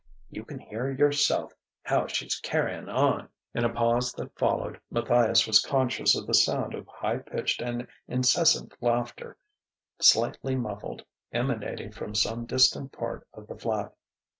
[0.31, 1.53] You can hear yourself
[1.83, 6.73] how she's carrying on." In a pause that followed, Matthias was conscious of the sound
[6.73, 9.37] of high pitched and incessant laughter,
[9.99, 13.93] slightly muffled, emanating from some distant part of the flat.